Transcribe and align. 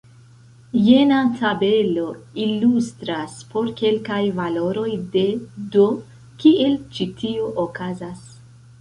Jena 0.85 1.19
tabelo 1.41 2.05
ilustras, 2.45 3.37
por 3.53 3.71
kelkaj 3.83 4.19
valoroj 4.41 4.89
de 5.19 5.27
"d", 5.77 5.87
kiel 6.45 6.79
ĉi 6.99 7.13
tio 7.25 7.57
okazas. 7.69 8.31